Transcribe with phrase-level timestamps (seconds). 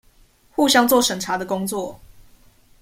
[0.55, 1.99] 互相做審查的工作